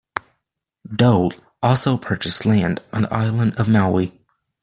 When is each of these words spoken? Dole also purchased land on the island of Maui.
Dole 0.95 1.31
also 1.61 1.95
purchased 1.95 2.43
land 2.43 2.81
on 2.91 3.03
the 3.03 3.13
island 3.13 3.53
of 3.59 3.67
Maui. 3.69 4.19